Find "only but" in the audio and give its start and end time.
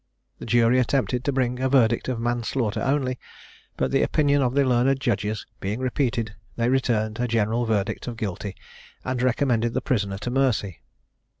2.81-3.91